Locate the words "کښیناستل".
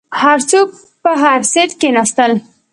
1.79-2.31